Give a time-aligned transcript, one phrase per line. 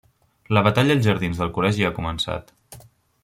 [0.57, 2.51] La batalla als jardins del col·legi ha començat.